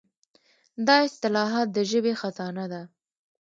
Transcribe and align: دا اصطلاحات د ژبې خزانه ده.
دا 0.87 0.95
اصطلاحات 1.07 1.67
د 1.73 1.77
ژبې 1.91 2.13
خزانه 2.21 2.65
ده. 2.71 2.81